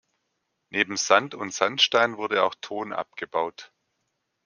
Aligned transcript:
Neben 0.71 0.97
Sand 0.97 1.35
und 1.35 1.53
Sandstein 1.53 2.17
wurde 2.17 2.41
auch 2.41 2.55
Ton 2.59 2.91
abgebaut. 2.91 3.71